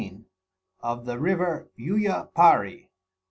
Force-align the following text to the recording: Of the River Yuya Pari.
Of 0.79 1.05
the 1.05 1.19
River 1.19 1.69
Yuya 1.77 2.33
Pari. 2.33 2.89